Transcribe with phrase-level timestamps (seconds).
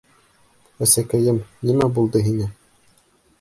[0.85, 1.37] —Әсәкәйем,
[1.71, 2.49] нимә булды һиңә?